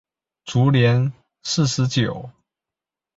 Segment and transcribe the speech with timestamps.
[0.45, 1.13] 卒年
[1.43, 2.31] 四十九。